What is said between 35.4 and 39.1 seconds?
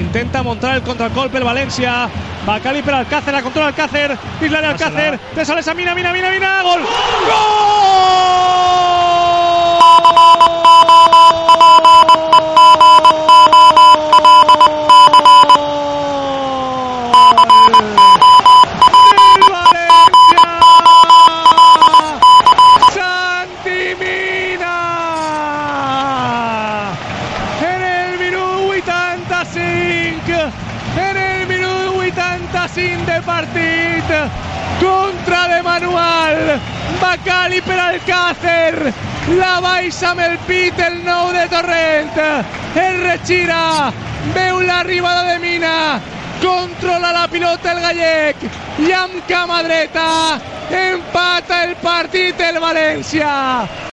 de manual, Bacali per Alcácer,